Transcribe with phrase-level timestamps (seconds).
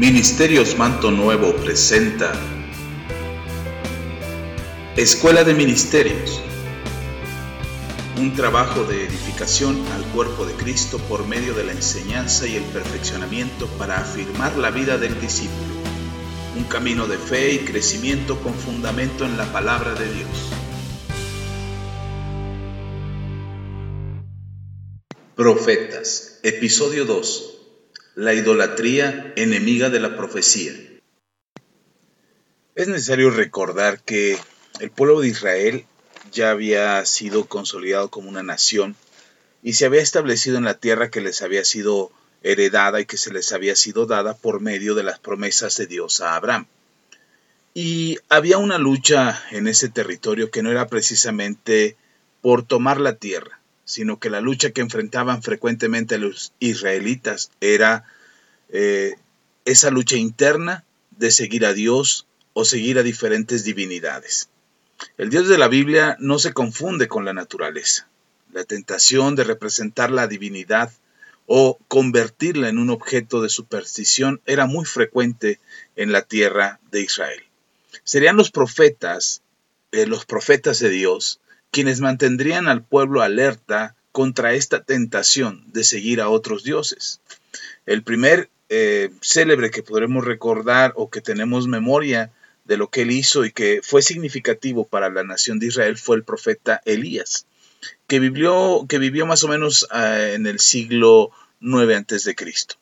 [0.00, 2.32] Ministerios Manto Nuevo presenta
[4.96, 6.40] Escuela de Ministerios,
[8.16, 12.62] un trabajo de edificación al cuerpo de Cristo por medio de la enseñanza y el
[12.62, 15.74] perfeccionamiento para afirmar la vida del discípulo,
[16.56, 20.48] un camino de fe y crecimiento con fundamento en la palabra de Dios.
[25.36, 27.59] Profetas, episodio 2.
[28.16, 30.72] La idolatría enemiga de la profecía.
[32.74, 34.36] Es necesario recordar que
[34.80, 35.86] el pueblo de Israel
[36.32, 38.96] ya había sido consolidado como una nación
[39.62, 42.10] y se había establecido en la tierra que les había sido
[42.42, 46.20] heredada y que se les había sido dada por medio de las promesas de Dios
[46.20, 46.66] a Abraham.
[47.74, 51.96] Y había una lucha en ese territorio que no era precisamente
[52.40, 53.59] por tomar la tierra,
[53.90, 58.04] sino que la lucha que enfrentaban frecuentemente los israelitas era
[58.68, 59.16] eh,
[59.64, 64.48] esa lucha interna de seguir a Dios o seguir a diferentes divinidades.
[65.18, 68.06] El Dios de la Biblia no se confunde con la naturaleza.
[68.52, 70.92] La tentación de representar la divinidad
[71.46, 75.58] o convertirla en un objeto de superstición era muy frecuente
[75.96, 77.42] en la tierra de Israel.
[78.04, 79.42] Serían los profetas,
[79.90, 81.39] eh, los profetas de Dios,
[81.70, 87.20] quienes mantendrían al pueblo alerta contra esta tentación de seguir a otros dioses.
[87.86, 92.32] El primer eh, célebre que podremos recordar o que tenemos memoria
[92.64, 96.16] de lo que él hizo y que fue significativo para la nación de Israel fue
[96.16, 97.46] el profeta Elías,
[98.06, 102.76] que vivió, que vivió más o menos eh, en el siglo 9 antes de Cristo.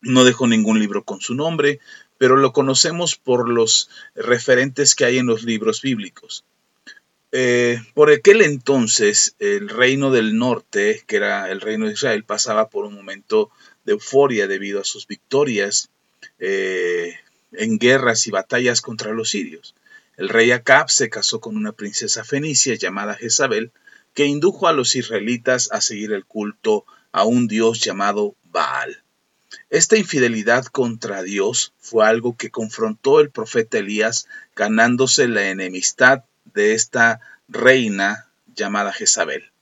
[0.00, 1.80] No dejó ningún libro con su nombre,
[2.18, 6.44] pero lo conocemos por los referentes que hay en los libros bíblicos.
[7.38, 12.70] Eh, por aquel entonces, el reino del norte, que era el reino de Israel, pasaba
[12.70, 13.50] por un momento
[13.84, 15.90] de euforia debido a sus victorias
[16.38, 17.12] eh,
[17.52, 19.74] en guerras y batallas contra los sirios.
[20.16, 23.70] El rey Acab se casó con una princesa fenicia llamada Jezabel,
[24.14, 29.02] que indujo a los israelitas a seguir el culto a un dios llamado Baal.
[29.68, 36.24] Esta infidelidad contra Dios fue algo que confrontó el profeta Elías, ganándose la enemistad
[36.56, 39.52] de esta reina llamada Jezabel.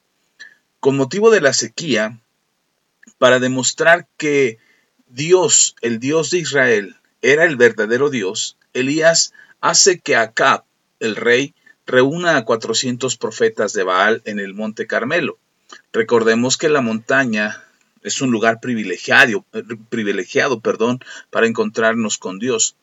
[0.80, 2.20] Con motivo de la sequía,
[3.18, 4.58] para demostrar que
[5.08, 10.64] Dios, el Dios de Israel, era el verdadero Dios, Elías hace que Acab,
[11.00, 15.38] el rey, reúna a 400 profetas de Baal en el monte Carmelo.
[15.92, 17.64] Recordemos que la montaña
[18.02, 19.44] es un lugar privilegiado,
[19.88, 21.00] privilegiado perdón,
[21.30, 22.76] para encontrarnos con Dios.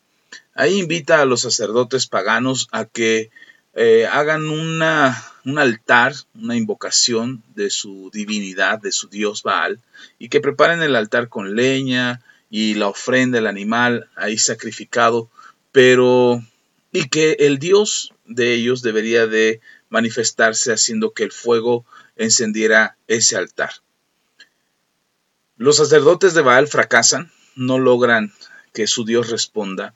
[0.53, 3.29] Ahí invita a los sacerdotes paganos a que
[3.74, 9.80] eh, hagan una, un altar, una invocación de su divinidad, de su dios Baal,
[10.20, 15.30] y que preparen el altar con leña y la ofrenda del animal ahí sacrificado,
[15.72, 16.44] pero
[16.92, 23.38] y que el dios de ellos debería de manifestarse haciendo que el fuego encendiera ese
[23.38, 23.72] altar.
[25.58, 28.34] Los sacerdotes de Baal fracasan, no logran
[28.74, 29.94] que su Dios responda,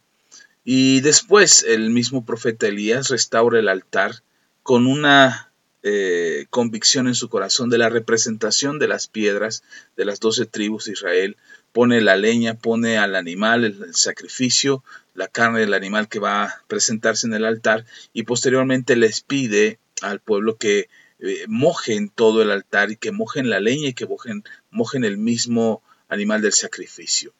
[0.65, 4.23] y después el mismo profeta Elías restaura el altar
[4.63, 5.51] con una
[5.83, 9.61] eh, convicción en su corazón de la representación de las piedras
[9.95, 11.37] de las doce tribus de Israel.
[11.71, 14.83] Pone la leña, pone al animal, el, sacrificio,
[15.13, 19.77] la carne del animal que va a presentarse en el altar y posteriormente les pide
[20.01, 20.89] al pueblo que
[21.19, 25.19] eh, mojen todo el altar y que mojen la leña y que mojen, mojen el
[25.19, 27.33] mismo animal del sacrificio.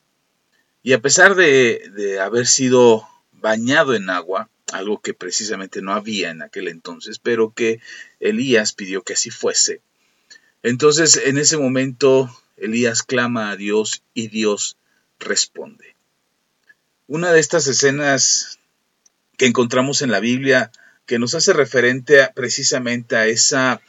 [0.83, 3.07] Y a pesar de, de haber sido
[3.45, 7.79] bañado en agua, algo que precisamente no había en aquel entonces, pero que
[8.19, 9.81] Elías pidió que así fuese.
[10.63, 14.78] Entonces, en ese momento, Elías clama a Dios y Dios
[15.19, 15.95] responde.
[17.05, 18.57] Una de estas escenas
[19.38, 20.72] que encontramos en la Biblia
[21.05, 23.79] que nos hace referente precisamente a esa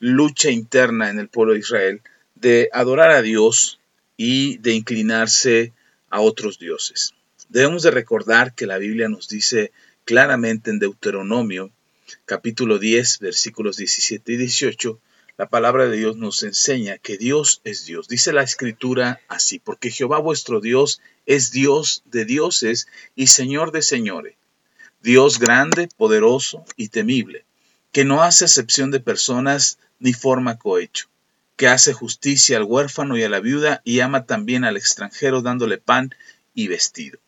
[0.00, 2.02] lucha interna en el pueblo de Israel
[2.34, 3.78] de adorar a Dios
[4.16, 5.72] y de inclinarse
[6.10, 7.14] a otros dioses.
[7.54, 9.70] Debemos de recordar que la Biblia nos dice
[10.04, 11.70] claramente en Deuteronomio
[12.24, 14.98] capítulo 10 versículos 17 y 18,
[15.38, 18.08] la palabra de Dios nos enseña que Dios es Dios.
[18.08, 23.82] Dice la escritura así, porque Jehová vuestro Dios es Dios de dioses y Señor de
[23.82, 24.34] señores,
[25.00, 27.44] Dios grande, poderoso y temible,
[27.92, 31.06] que no hace excepción de personas ni forma cohecho,
[31.54, 35.78] que hace justicia al huérfano y a la viuda y ama también al extranjero dándole
[35.78, 36.12] pan
[36.52, 37.20] y vestido.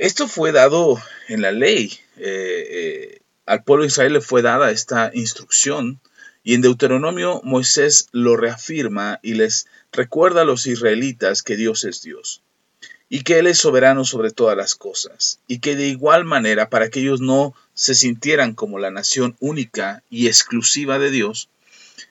[0.00, 0.98] Esto fue dado
[1.28, 1.92] en la ley.
[2.16, 2.22] Eh,
[2.70, 6.00] eh, al pueblo Israel le fue dada esta instrucción
[6.42, 12.00] y en Deuteronomio Moisés lo reafirma y les recuerda a los israelitas que Dios es
[12.00, 12.42] Dios.
[13.10, 16.90] y que Él es soberano sobre todas las cosas, y que de igual manera, para
[16.90, 21.48] que ellos no se sintieran como la nación única y exclusiva de Dios,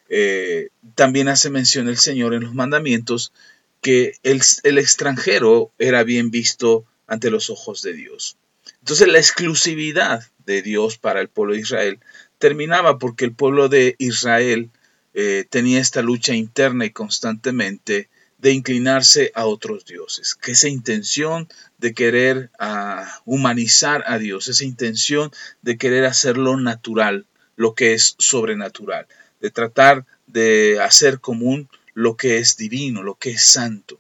[0.10, 3.32] eh, también hace mención el Señor en los mandamientos
[3.80, 8.38] que el, el extranjero era bien visto ante los ojos de Dios.
[8.80, 12.00] Entonces la exclusividad de Dios para el pueblo de Israel
[12.38, 14.70] terminaba porque el pueblo de Israel
[15.14, 21.50] eh, tenía esta lucha interna y constantemente de inclinarse a otros dioses, que esa intención
[21.78, 27.26] de querer ah, humanizar a Dios, esa intención de querer hacerlo natural,
[27.58, 29.08] lo que es sobrenatural,
[29.42, 34.00] de tratar de hacer común lo que es divino, lo que es santo.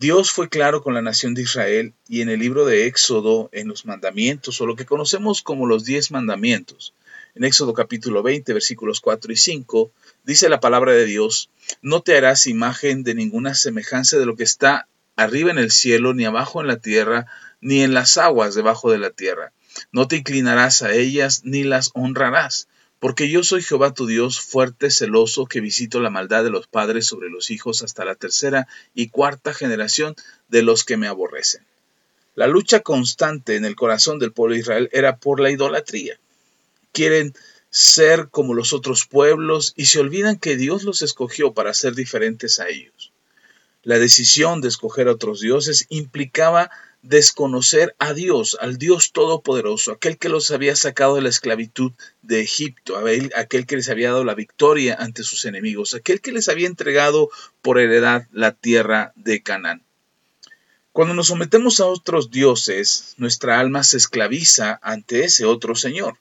[0.00, 3.68] Dios fue claro con la nación de Israel y en el libro de Éxodo, en
[3.68, 6.94] los mandamientos, o lo que conocemos como los diez mandamientos,
[7.34, 9.92] en Éxodo capítulo 20, versículos 4 y 5,
[10.24, 11.50] dice la palabra de Dios,
[11.82, 16.14] no te harás imagen de ninguna semejanza de lo que está arriba en el cielo,
[16.14, 17.26] ni abajo en la tierra,
[17.60, 19.52] ni en las aguas debajo de la tierra.
[19.92, 22.68] No te inclinarás a ellas, ni las honrarás,
[23.00, 27.06] porque yo soy Jehová tu Dios, fuerte, celoso, que visito la maldad de los padres
[27.06, 30.14] sobre los hijos hasta la tercera y cuarta generación
[30.48, 31.64] de los que me aborrecen.
[32.36, 36.20] La lucha constante en el corazón del pueblo de Israel era por la idolatría
[36.92, 37.34] quieren
[37.70, 42.58] ser como los otros pueblos y se olvidan que Dios los escogió para ser diferentes
[42.58, 43.12] a ellos.
[43.82, 46.70] La decisión de escoger a otros dioses implicaba
[47.02, 51.92] desconocer a Dios, al Dios Todopoderoso, aquel que los había sacado de la esclavitud
[52.22, 52.98] de Egipto,
[53.36, 57.30] aquel que les había dado la victoria ante sus enemigos, aquel que les había entregado
[57.62, 59.82] por heredad la tierra de Canaán.
[60.92, 66.18] Cuando nos sometemos a otros dioses, nuestra alma se esclaviza ante ese otro Señor.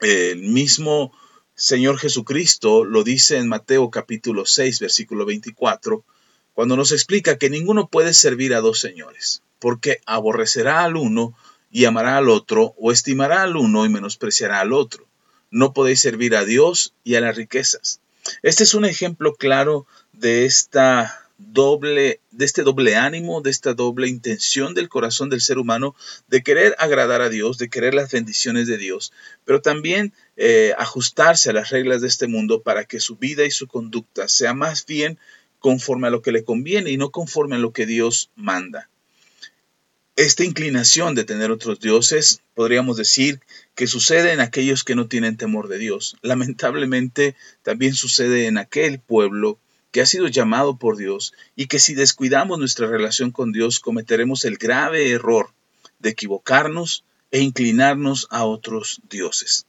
[0.00, 1.12] El mismo
[1.54, 6.04] Señor Jesucristo lo dice en Mateo capítulo 6, versículo 24,
[6.54, 11.34] cuando nos explica que ninguno puede servir a dos señores, porque aborrecerá al uno
[11.70, 15.06] y amará al otro, o estimará al uno y menospreciará al otro.
[15.50, 18.00] No podéis servir a Dios y a las riquezas.
[18.42, 24.08] Este es un ejemplo claro de esta doble, de este doble ánimo, de esta doble
[24.08, 25.94] intención del corazón del ser humano
[26.28, 29.12] de querer agradar a Dios, de querer las bendiciones de Dios,
[29.44, 33.50] pero también eh, ajustarse a las reglas de este mundo para que su vida y
[33.50, 35.18] su conducta sea más bien
[35.62, 38.90] conforme a lo que le conviene y no conforme a lo que Dios manda.
[40.16, 43.40] Esta inclinación de tener otros dioses, podríamos decir
[43.74, 46.16] que sucede en aquellos que no tienen temor de Dios.
[46.20, 49.58] Lamentablemente también sucede en aquel pueblo
[49.90, 54.44] que ha sido llamado por Dios y que si descuidamos nuestra relación con Dios cometeremos
[54.44, 55.50] el grave error
[56.00, 59.64] de equivocarnos e inclinarnos a otros dioses.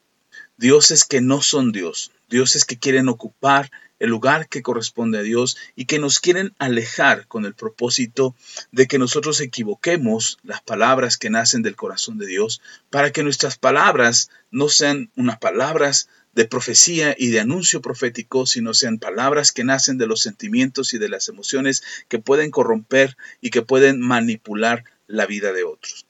[0.63, 3.69] Dioses que no son Dios, dioses que quieren ocupar
[3.99, 8.33] el lugar que corresponde a Dios y que nos quieren alejar con el propósito
[8.71, 13.57] de que nosotros equivoquemos las palabras que nacen del corazón de Dios para que nuestras
[13.57, 19.65] palabras no sean unas palabras de profecía y de anuncio profético, sino sean palabras que
[19.65, 24.85] nacen de los sentimientos y de las emociones que pueden corromper y que pueden manipular
[25.07, 26.05] la vida de otros.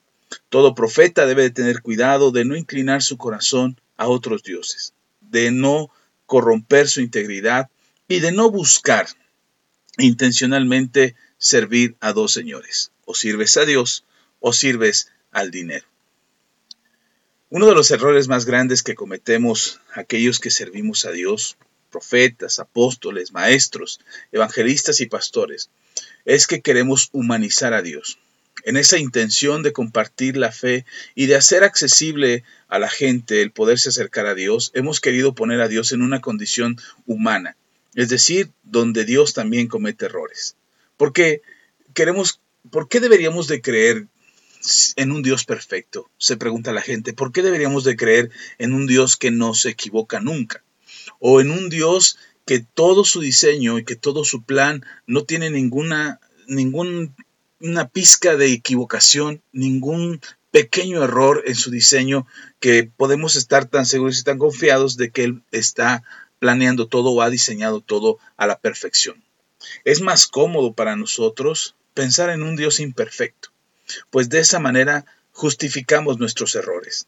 [0.53, 5.50] Todo profeta debe de tener cuidado de no inclinar su corazón a otros dioses, de
[5.50, 5.89] no
[6.27, 7.71] corromper su integridad
[8.07, 9.07] y de no buscar
[9.97, 12.91] intencionalmente servir a dos señores.
[13.05, 14.05] O sirves a Dios
[14.39, 15.88] o sirves al dinero.
[17.50, 21.57] Uno de los errores más grandes que cometemos aquellos que servimos a Dios,
[21.89, 25.72] profetas, apóstoles, maestros, evangelistas y pastores,
[26.25, 28.19] es que queremos humanizar a Dios.
[28.63, 33.51] En esa intención de compartir la fe y de hacer accesible a la gente el
[33.51, 37.57] poderse acercar a Dios, hemos querido poner a Dios en una condición humana,
[37.95, 40.55] es decir, donde Dios también comete errores.
[40.98, 41.41] Porque
[41.93, 44.07] queremos, ¿por qué deberíamos de creer
[44.95, 46.10] en un Dios perfecto?
[46.17, 47.13] Se pregunta la gente.
[47.13, 50.63] ¿Por qué deberíamos de creer en un Dios que no se equivoca nunca?
[51.19, 55.50] O en un Dios que todo su diseño y que todo su plan no tiene
[55.50, 56.19] ninguna,
[57.63, 62.27] ninguna pizca de equivocación, ningún pequeño error en su diseño
[62.60, 66.03] que podemos estar tan seguros y tan confiados de que Él está
[66.38, 69.24] planeando todo o ha diseñado todo a la perfección.
[69.84, 73.53] Es más cómodo para nosotros pensar en un Dios imperfecto
[74.10, 77.08] pues de esa manera justificamos nuestros errores.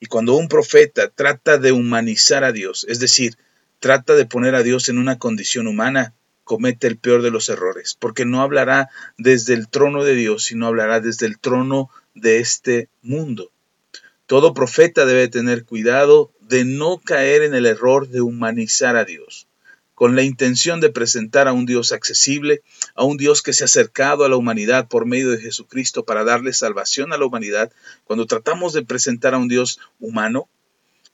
[0.00, 3.36] Y cuando un profeta trata de humanizar a Dios, es decir,
[3.80, 6.14] trata de poner a Dios en una condición humana,
[6.48, 8.88] comete el peor de los errores, porque no hablará
[9.18, 13.52] desde el trono de Dios, sino hablará desde el trono de este mundo.
[14.26, 19.44] Todo profeta debe tener cuidado de no caer en el error de humanizar a Dios.
[19.94, 22.62] con la intención de presentar a un Dios accesible,
[22.94, 26.22] a un Dios que se ha acercado a la humanidad por medio de Jesucristo para
[26.22, 27.72] darle salvación a la humanidad,
[28.04, 30.48] cuando tratamos de presentar a un Dios humano,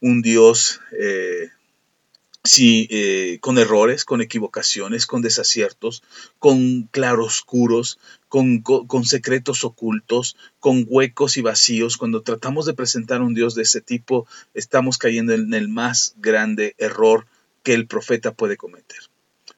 [0.02, 1.48] un Dios eh,
[2.44, 6.02] sí, eh, con errores, con equivocaciones, con desaciertos,
[6.38, 7.98] con claroscuros,
[8.28, 11.96] con, con, secretos ocultos, con huecos y vacíos.
[11.96, 16.74] Cuando tratamos de presentar un Dios de ese tipo, estamos cayendo en el más grande
[16.78, 17.26] error
[17.62, 18.98] que el profeta puede cometer.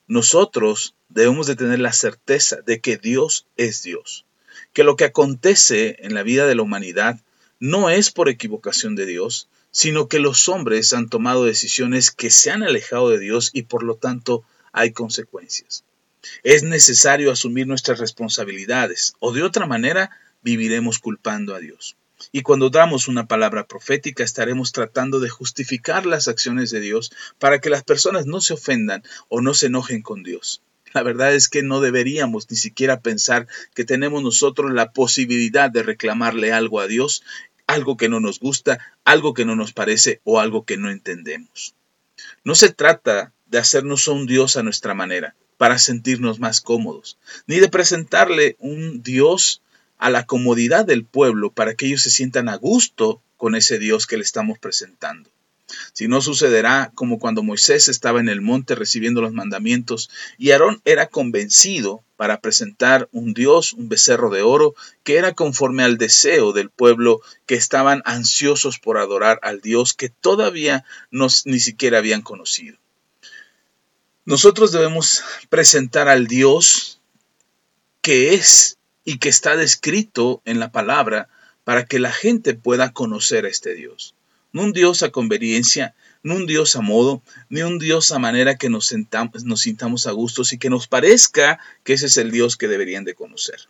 [0.07, 4.25] Nosotros debemos de tener la certeza de que Dios es Dios,
[4.73, 7.21] que lo que acontece en la vida de la humanidad
[7.59, 12.51] no es por equivocación de Dios, sino que los hombres han tomado decisiones que se
[12.51, 14.43] han alejado de Dios y por lo tanto
[14.73, 15.85] hay consecuencias.
[16.43, 21.95] Es necesario asumir nuestras responsabilidades o de otra manera viviremos culpando a Dios.
[22.33, 27.59] Y cuando damos una palabra profética estaremos tratando de justificar las acciones de Dios para
[27.59, 30.63] que las personas no se ofendan o no se enojen con Dios.
[30.95, 35.83] La verdad es que no deberíamos ni siquiera pensar que tenemos nosotros la posibilidad de
[35.83, 37.23] reclamarle algo a Dios,
[37.67, 41.75] algo que no nos gusta, algo que no nos parece o algo que no entendemos.
[42.45, 47.59] No se trata de hacernos un Dios a nuestra manera, para sentirnos más cómodos, ni
[47.59, 49.63] de presentarle un Dios
[49.99, 54.07] a la comodidad del pueblo para que ellos se sientan a gusto con ese Dios
[54.07, 55.31] que le estamos presentando.
[55.93, 60.81] Si no sucederá como cuando Moisés estaba en el monte recibiendo los mandamientos y Aarón
[60.85, 66.53] era convencido para presentar un Dios, un becerro de oro, que era conforme al deseo
[66.53, 72.23] del pueblo que estaban ansiosos por adorar al Dios que todavía no, ni siquiera habían
[72.23, 72.79] conocido.
[74.25, 77.01] Nosotros debemos presentar al Dios
[78.01, 81.29] que es y que está descrito en la palabra
[81.65, 84.16] para que la gente pueda conocer a este Dios.
[84.57, 88.57] No un Dios a conveniencia, no un Dios a modo, ni un Dios a manera
[88.57, 92.31] que nos, sentamos, nos sintamos a gustos y que nos parezca que ese es el
[92.31, 93.69] Dios que deberían de conocer.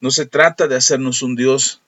[0.00, 1.80] No se trata de hacernos un Dios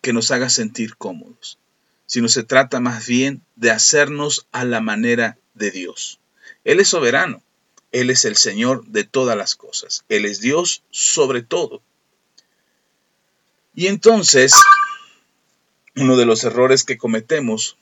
[0.00, 1.58] que nos haga sentir cómodos,
[2.06, 6.20] sino se trata más bien de hacernos a la manera de Dios.
[6.62, 7.42] Él es soberano,
[7.90, 10.04] él es el Señor de todas las cosas.
[10.08, 11.82] Él es Dios sobre todo.
[13.74, 14.54] Y entonces,
[15.96, 17.76] uno de los errores que cometemos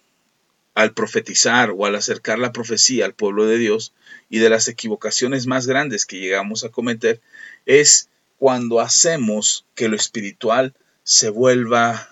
[0.74, 3.92] al profetizar o al acercar la profecía al pueblo de Dios
[4.30, 7.20] y de las equivocaciones más grandes que llegamos a cometer
[7.66, 12.08] es cuando hacemos que lo espiritual se vuelva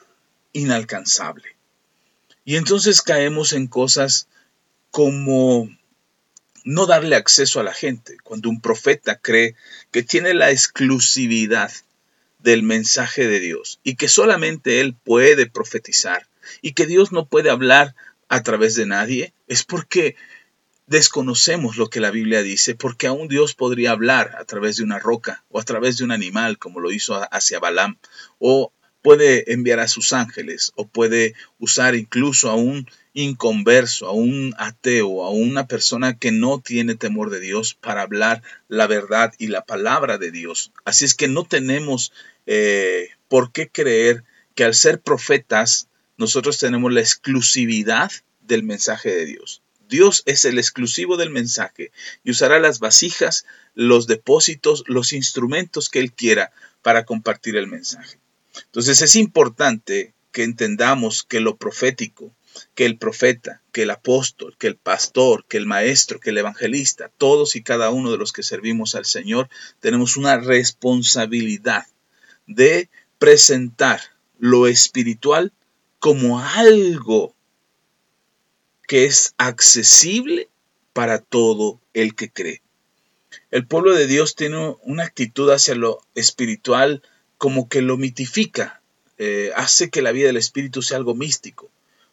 [0.52, 1.56] inalcanzable.
[2.44, 4.28] Y entonces caemos en cosas
[4.90, 5.68] como
[6.64, 8.16] no darle acceso a la gente.
[8.22, 9.54] Cuando un profeta cree
[9.90, 11.72] que tiene la exclusividad
[12.42, 16.26] del mensaje de Dios y que solamente él puede profetizar
[16.62, 17.94] y que Dios no puede hablar
[18.28, 20.16] a través de nadie, es porque
[20.86, 24.98] desconocemos lo que la Biblia dice, porque aún Dios podría hablar a través de una
[24.98, 27.98] roca o a través de un animal, como lo hizo hacia Balaam,
[28.38, 34.54] o puede enviar a sus ángeles, o puede usar incluso a un inconverso, a un
[34.58, 39.48] ateo, a una persona que no tiene temor de Dios para hablar la verdad y
[39.48, 40.72] la palabra de Dios.
[40.84, 42.12] Así es que no tenemos
[42.46, 44.24] eh, por qué creer
[44.54, 49.62] que al ser profetas nosotros tenemos la exclusividad del mensaje de Dios.
[49.88, 51.90] Dios es el exclusivo del mensaje
[52.22, 56.52] y usará las vasijas, los depósitos, los instrumentos que Él quiera
[56.82, 58.18] para compartir el mensaje.
[58.66, 62.32] Entonces es importante que entendamos que lo profético,
[62.74, 67.10] que el profeta, que el apóstol, que el pastor, que el maestro, que el evangelista,
[67.18, 69.48] todos y cada uno de los que servimos al Señor,
[69.80, 71.86] tenemos una responsabilidad
[72.46, 72.88] de
[73.18, 74.00] presentar
[74.38, 75.52] lo espiritual
[75.98, 77.34] como algo
[78.86, 80.48] que es accesible
[80.92, 82.62] para todo el que cree.
[83.50, 87.02] El pueblo de Dios tiene una actitud hacia lo espiritual
[87.38, 88.80] como que lo mitifica,
[89.18, 91.70] eh, hace que la vida del espíritu sea algo místico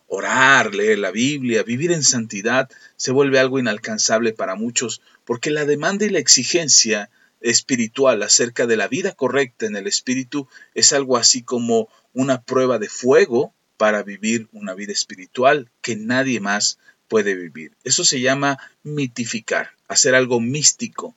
[0.07, 5.65] orar, leer la Biblia, vivir en santidad, se vuelve algo inalcanzable para muchos, porque la
[5.65, 7.09] demanda y la exigencia
[7.41, 12.79] espiritual acerca de la vida correcta en el espíritu es algo así como una prueba
[12.79, 17.73] de fuego para vivir una vida espiritual que nadie más puede vivir.
[17.83, 21.15] Eso se llama mitificar, hacer algo místico,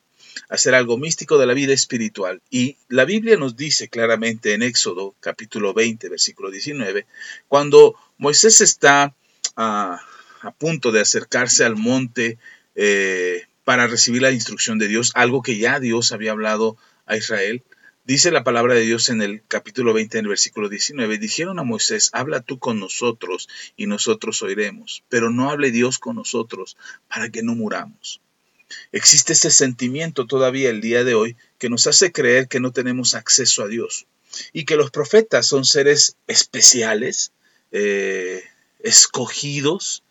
[0.49, 2.43] hacer algo místico de la vida espiritual.
[2.51, 7.07] Y la Biblia nos dice claramente en Éxodo capítulo 20, versículo 19,
[7.49, 9.15] cuando Moisés está
[9.57, 10.03] a,
[10.59, 12.39] punto de acercarse al monte
[12.75, 17.63] eh, para recibir la instrucción de Dios, algo que ya Dios había hablado a Israel.
[18.05, 21.63] Dice la palabra de Dios en el capítulo 20, en el versículo 19, dijeron a
[21.63, 26.77] Moisés, habla tú con nosotros y nosotros oiremos, pero no hable Dios con nosotros
[27.09, 28.21] para que no muramos.
[28.93, 33.15] Existe ese sentimiento todavía el día de hoy que nos hace creer que no tenemos
[33.15, 34.07] acceso a Dios
[34.53, 37.33] y que los profetas son seres especiales,
[37.73, 38.45] eh,
[38.81, 40.03] escogidos,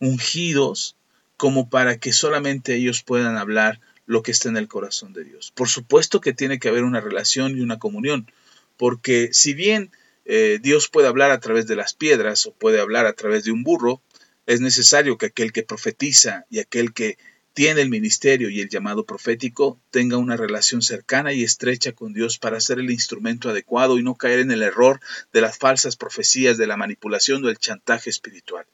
[0.00, 0.96] ungidos,
[1.36, 5.52] como para que solamente ellos puedan hablar lo que está en el corazón de Dios.
[5.54, 8.30] Por supuesto que tiene que haber una relación y una comunión,
[8.76, 9.92] porque si bien
[10.24, 13.52] eh, Dios puede hablar a través de las piedras o puede hablar a través de
[13.52, 14.02] un burro,
[14.46, 17.18] es necesario que aquel que profetiza y aquel que
[17.58, 22.38] tiene el ministerio y el llamado profético tenga una relación cercana y estrecha con Dios
[22.38, 25.00] para ser el instrumento adecuado y no caer en el error
[25.32, 28.64] de las falsas profecías, de la manipulación o el chantaje espiritual.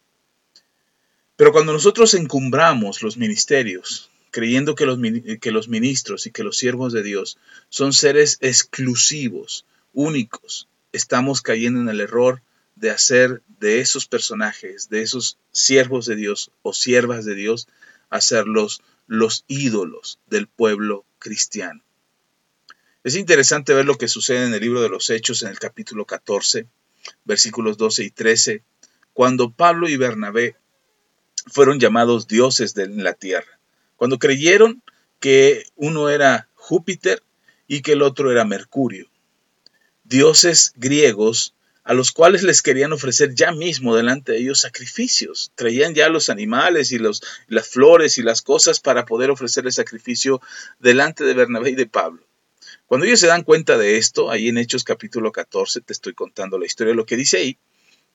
[1.34, 4.98] Pero cuando nosotros encumbramos los ministerios, creyendo que los,
[5.40, 7.38] que los ministros y que los siervos de Dios
[7.70, 9.64] son seres exclusivos,
[9.94, 12.42] únicos, estamos cayendo en el error
[12.76, 17.66] de hacer de esos personajes, de esos siervos de Dios o siervas de Dios,
[18.10, 21.82] hacerlos los ídolos del pueblo cristiano.
[23.02, 26.06] Es interesante ver lo que sucede en el libro de los Hechos en el capítulo
[26.06, 26.66] 14,
[27.24, 28.62] versículos 12 y 13,
[29.12, 30.56] cuando Pablo y Bernabé
[31.46, 33.60] fueron llamados dioses de la tierra,
[33.96, 34.82] cuando creyeron
[35.20, 37.22] que uno era Júpiter
[37.66, 39.08] y que el otro era Mercurio,
[40.04, 45.52] dioses griegos a los cuales les querían ofrecer ya mismo delante de ellos sacrificios.
[45.54, 50.40] Traían ya los animales y los, las flores y las cosas para poder ofrecerle sacrificio
[50.78, 52.26] delante de Bernabé y de Pablo.
[52.86, 56.58] Cuando ellos se dan cuenta de esto, ahí en Hechos capítulo 14, te estoy contando
[56.58, 57.58] la historia, lo que dice ahí,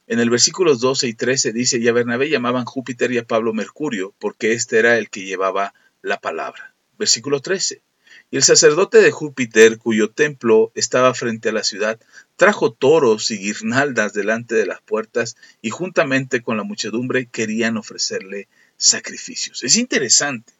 [0.07, 3.53] en el versículos 12 y 13 dice, y a Bernabé llamaban Júpiter y a Pablo
[3.53, 6.73] Mercurio, porque este era el que llevaba la palabra.
[6.97, 7.83] Versículo 13.
[8.31, 11.99] Y el sacerdote de Júpiter, cuyo templo estaba frente a la ciudad,
[12.35, 18.47] trajo toros y guirnaldas delante de las puertas y juntamente con la muchedumbre querían ofrecerle
[18.77, 19.63] sacrificios.
[19.63, 20.53] Es interesante.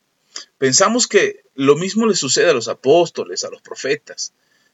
[0.58, 4.34] Pensamos que lo mismo le sucede a los apóstoles, a los profetas,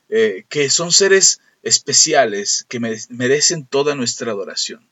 [0.09, 4.87] eh, que son seres especiales que merecen toda nuestra adoración.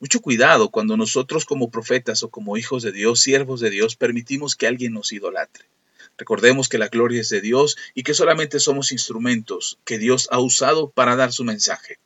[0.00, 4.56] Mucho cuidado cuando nosotros como profetas o como hijos de Dios, siervos de Dios, permitimos
[4.56, 5.66] que alguien nos idolatre.
[6.18, 10.40] Recordemos que la gloria es de Dios y que solamente somos instrumentos que Dios ha
[10.40, 11.98] usado para dar su mensaje.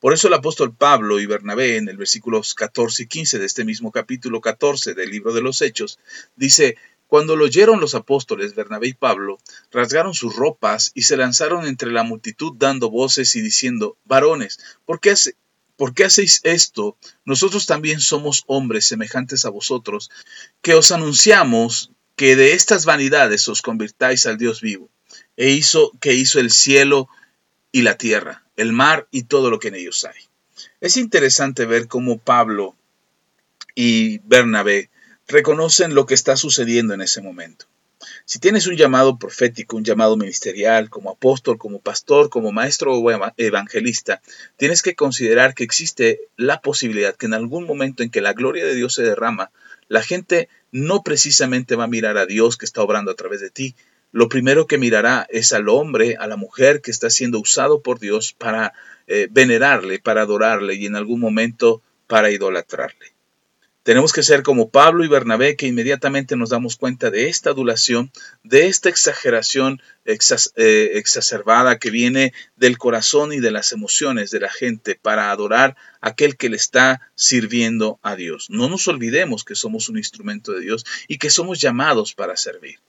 [0.00, 3.64] Por eso el apóstol Pablo y Bernabé en el versículos 14 y 15 de este
[3.64, 5.98] mismo capítulo 14 del libro de los Hechos
[6.34, 9.38] dice, cuando lo oyeron los apóstoles Bernabé y Pablo,
[9.70, 14.98] rasgaron sus ropas y se lanzaron entre la multitud dando voces y diciendo, varones, ¿por
[14.98, 15.14] qué,
[15.76, 16.96] ¿por qué hacéis esto?
[17.24, 20.10] Nosotros también somos hombres semejantes a vosotros,
[20.62, 24.90] que os anunciamos que de estas vanidades os convirtáis al Dios vivo,
[25.36, 27.08] e hizo que hizo el cielo
[27.72, 30.20] y la tierra, el mar y todo lo que en ellos hay.
[30.80, 32.74] Es interesante ver cómo Pablo
[33.74, 34.90] y Bernabé
[35.28, 37.66] reconocen lo que está sucediendo en ese momento.
[38.24, 43.10] Si tienes un llamado profético, un llamado ministerial, como apóstol, como pastor, como maestro o
[43.36, 44.20] evangelista,
[44.56, 48.64] tienes que considerar que existe la posibilidad que en algún momento en que la gloria
[48.64, 49.50] de Dios se derrama,
[49.88, 53.50] la gente no precisamente va a mirar a Dios que está obrando a través de
[53.50, 53.74] ti.
[54.12, 57.98] Lo primero que mirará es al hombre, a la mujer que está siendo usado por
[57.98, 58.74] Dios para
[59.06, 63.15] eh, venerarle, para adorarle y en algún momento para idolatrarle.
[63.86, 68.10] Tenemos que ser como Pablo y Bernabé, que inmediatamente nos damos cuenta de esta adulación,
[68.42, 74.50] de esta exageración eh, exacerbada que viene del corazón y de las emociones de la
[74.50, 78.48] gente para adorar a aquel que le está sirviendo a Dios.
[78.50, 82.80] No nos olvidemos que somos un instrumento de Dios y que somos llamados para servir.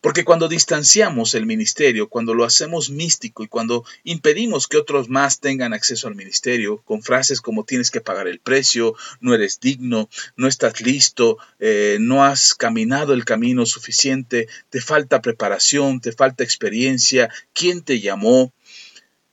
[0.00, 5.40] Porque cuando distanciamos el ministerio, cuando lo hacemos místico y cuando impedimos que otros más
[5.40, 10.08] tengan acceso al ministerio, con frases como tienes que pagar el precio, no eres digno,
[10.36, 16.44] no estás listo, eh, no has caminado el camino suficiente, te falta preparación, te falta
[16.44, 18.52] experiencia, ¿quién te llamó?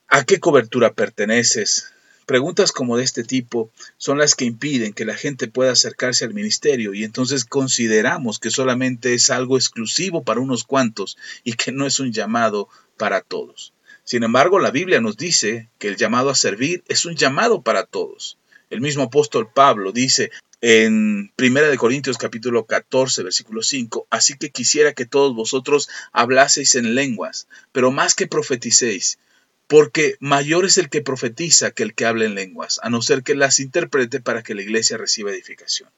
[0.08, 1.92] ¿A qué cobertura perteneces?
[2.28, 6.34] Preguntas como de este tipo son las que impiden que la gente pueda acercarse al
[6.34, 11.86] ministerio y entonces consideramos que solamente es algo exclusivo para unos cuantos y que no
[11.86, 13.72] es un llamado para todos.
[14.04, 17.86] Sin embargo, la Biblia nos dice que el llamado a servir es un llamado para
[17.86, 18.36] todos.
[18.68, 24.92] El mismo apóstol Pablo dice en 1 Corintios capítulo 14 versículo 5, así que quisiera
[24.92, 29.18] que todos vosotros hablaseis en lenguas, pero más que profeticéis,
[29.68, 33.22] porque mayor es el que profetiza que el que habla en lenguas, a no ser
[33.22, 35.90] que las interprete para que la iglesia reciba edificación.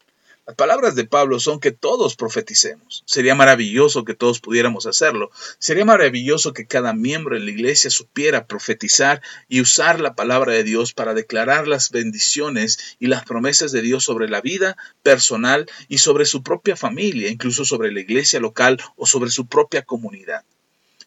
[0.50, 3.04] Las palabras de Pablo son que todos profeticemos.
[3.06, 5.30] Sería maravilloso que todos pudiéramos hacerlo.
[5.61, 10.64] Sería maravilloso que cada miembro de la iglesia supiera profetizar y usar la palabra de
[10.64, 15.98] Dios para declarar las bendiciones y las promesas de Dios sobre la vida personal y
[15.98, 20.42] sobre su propia familia, incluso sobre la iglesia local o sobre su propia comunidad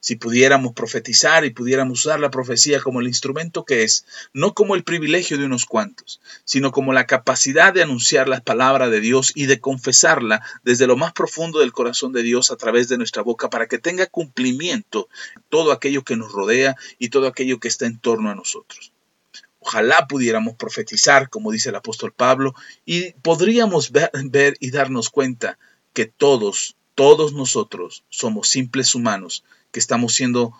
[0.03, 4.75] si pudiéramos profetizar y pudiéramos usar la profecía como el instrumento que es, no como
[4.75, 9.31] el privilegio de unos cuantos, sino como la capacidad de anunciar la palabra de Dios
[9.33, 13.23] y de confesarla desde lo más profundo del corazón de Dios a través de nuestra
[13.23, 15.07] boca para que tenga cumplimiento
[15.47, 18.91] todo aquello que nos rodea y todo aquello que está en torno a nosotros.
[19.59, 25.57] Ojalá pudiéramos profetizar, como dice el apóstol Pablo, y podríamos ver, ver y darnos cuenta
[25.93, 30.53] que todos, todos nosotros somos simples humanos que estamos siendo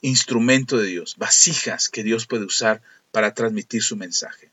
[0.00, 4.50] instrumento de Dios, vasijas que Dios puede usar para transmitir su mensaje.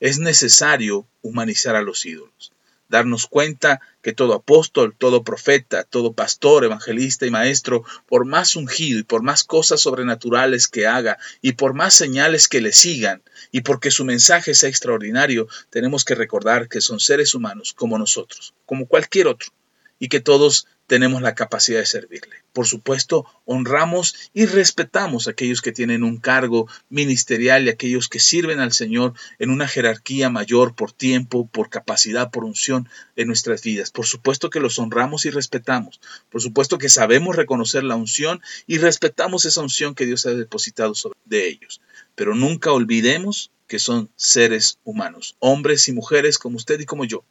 [0.00, 2.52] Es necesario humanizar a los ídolos,
[2.88, 8.98] darnos cuenta que todo apóstol, todo profeta, todo pastor, evangelista y maestro, por más ungido
[8.98, 13.60] y por más cosas sobrenaturales que haga y por más señales que le sigan y
[13.60, 18.86] porque su mensaje sea extraordinario, tenemos que recordar que son seres humanos como nosotros, como
[18.86, 19.52] cualquier otro,
[19.98, 22.36] y que todos tenemos la capacidad de servirle.
[22.54, 28.20] Por supuesto, honramos y respetamos a aquellos que tienen un cargo ministerial y aquellos que
[28.20, 33.62] sirven al Señor en una jerarquía mayor por tiempo, por capacidad, por unción en nuestras
[33.62, 33.90] vidas.
[33.90, 36.00] Por supuesto que los honramos y respetamos.
[36.30, 40.94] Por supuesto que sabemos reconocer la unción y respetamos esa unción que Dios ha depositado
[40.94, 41.82] sobre de ellos.
[42.14, 47.24] Pero nunca olvidemos que son seres humanos, hombres y mujeres como usted y como yo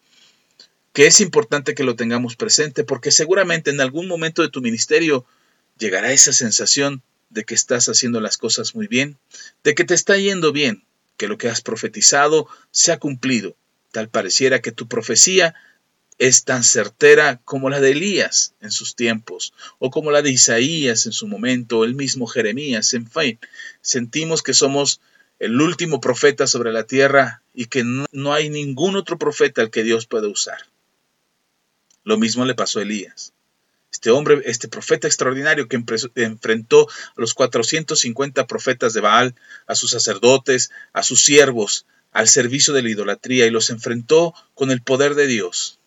[0.98, 5.28] que es importante que lo tengamos presente porque seguramente en algún momento de tu ministerio
[5.78, 9.16] llegará esa sensación de que estás haciendo las cosas muy bien,
[9.64, 13.56] de que te está yendo bien, que lo que has profetizado se ha cumplido.
[13.92, 15.54] Tal pareciera que tu profecía
[16.18, 21.06] es tan certera como la de Elías en sus tiempos, o como la de Isaías
[21.06, 23.38] en su momento, o el mismo Jeremías, en fin.
[23.82, 25.00] Sentimos que somos
[25.38, 29.84] el último profeta sobre la tierra y que no hay ningún otro profeta al que
[29.84, 30.58] Dios pueda usar.
[32.08, 33.34] Lo mismo le pasó a Elías.
[33.92, 35.84] Este hombre, este profeta extraordinario que
[36.16, 42.74] enfrentó a los 450 profetas de Baal, a sus sacerdotes, a sus siervos, al servicio
[42.74, 45.80] de la idolatría y los enfrentó con el poder de Dios.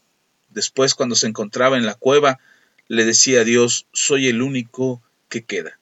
[0.51, 2.39] Después, cuando se encontraba en la cueva,
[2.87, 5.79] le decía a Dios, soy el único que queda.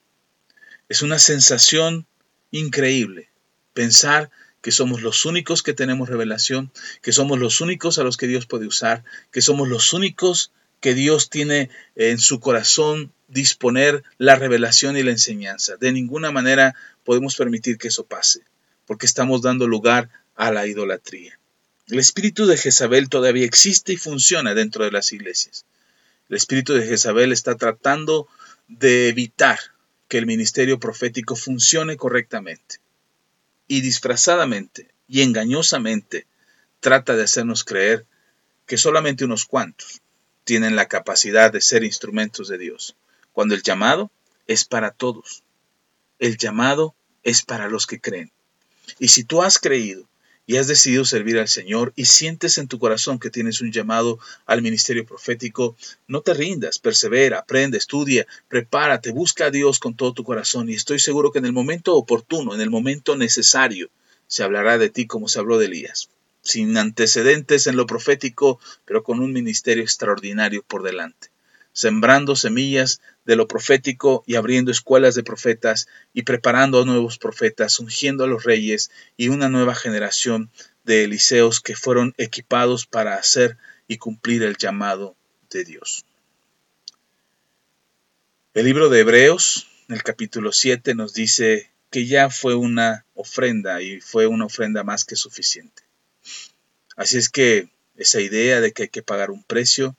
[0.89, 2.07] Es una sensación
[2.53, 3.29] increíble
[3.73, 8.27] pensar que somos los únicos que tenemos revelación, que somos los únicos a los que
[8.27, 14.37] Dios puede usar, que somos los únicos que Dios tiene en su corazón disponer la
[14.37, 15.77] revelación y la enseñanza.
[15.77, 18.43] De ninguna manera podemos permitir que eso pase,
[18.87, 21.39] porque estamos dando lugar a la idolatría.
[21.89, 25.65] El espíritu de Jezabel todavía existe y funciona dentro de las iglesias.
[26.29, 28.29] El espíritu de Jezabel está tratando
[28.67, 29.59] de evitar
[30.09, 32.81] que el ministerio profético funcione correctamente
[33.69, 36.27] y disfrazadamente y engañosamente
[36.81, 38.07] trata de hacernos creer
[38.67, 40.01] que solamente unos cuantos
[40.45, 42.97] tienen la capacidad de ser instrumentos de Dios,
[43.33, 44.11] cuando el llamado
[44.47, 45.43] es para todos.
[46.19, 48.33] El llamado es para los que creen.
[48.99, 50.09] Y si tú has creído
[50.49, 54.19] y has decidido servir al Señor y sientes en tu corazón que tienes un llamado
[54.47, 60.15] al ministerio profético, no te rindas, persevera, aprende, estudia, prepárate, busca a Dios con todo
[60.15, 63.91] tu corazón y estoy seguro que en el momento oportuno, en el momento necesario,
[64.27, 66.09] se hablará de ti como se habló de Elías,
[66.41, 71.29] sin antecedentes en lo profético, pero con un ministerio extraordinario por delante
[71.73, 77.79] sembrando semillas de lo profético y abriendo escuelas de profetas y preparando a nuevos profetas,
[77.79, 80.51] ungiendo a los reyes y una nueva generación
[80.85, 85.15] de Eliseos que fueron equipados para hacer y cumplir el llamado
[85.51, 86.05] de Dios.
[88.55, 93.83] El libro de Hebreos, en el capítulo 7, nos dice que ya fue una ofrenda
[93.83, 95.83] y fue una ofrenda más que suficiente.
[96.97, 99.97] Así es que esa idea de que hay que pagar un precio,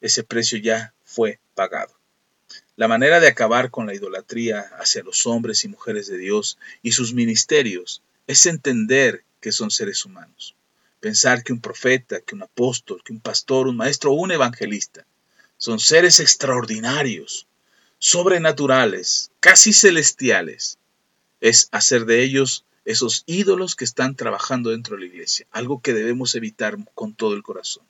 [0.00, 1.94] ese precio ya fue pagado.
[2.76, 6.92] La manera de acabar con la idolatría hacia los hombres y mujeres de Dios y
[6.92, 10.54] sus ministerios es entender que son seres humanos.
[11.00, 15.06] Pensar que un profeta, que un apóstol, que un pastor, un maestro o un evangelista
[15.56, 17.46] son seres extraordinarios,
[17.98, 20.76] sobrenaturales, casi celestiales,
[21.40, 25.94] es hacer de ellos esos ídolos que están trabajando dentro de la iglesia, algo que
[25.94, 27.86] debemos evitar con todo el corazón.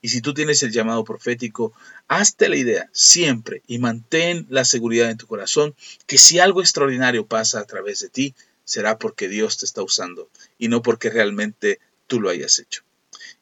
[0.00, 1.72] Y si tú tienes el llamado profético,
[2.08, 5.74] hazte la idea siempre y mantén la seguridad en tu corazón
[6.06, 10.28] que si algo extraordinario pasa a través de ti, será porque Dios te está usando
[10.58, 12.82] y no porque realmente tú lo hayas hecho.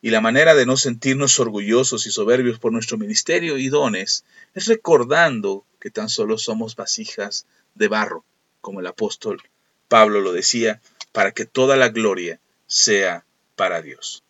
[0.01, 4.67] Y la manera de no sentirnos orgullosos y soberbios por nuestro ministerio y dones es
[4.67, 8.25] recordando que tan solo somos vasijas de barro,
[8.61, 9.43] como el apóstol
[9.89, 10.81] Pablo lo decía,
[11.13, 13.25] para que toda la gloria sea
[13.57, 14.23] para Dios.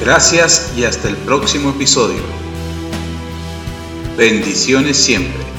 [0.00, 2.22] Gracias y hasta el próximo episodio.
[4.16, 5.53] Bendiciones siempre.